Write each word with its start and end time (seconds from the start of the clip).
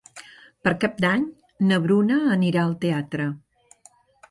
Per 0.67 0.71
Cap 0.83 0.95
d'Any 1.05 1.27
na 1.73 1.79
Bruna 1.85 2.19
anirà 2.39 2.65
al 2.65 2.75
teatre. 2.87 3.31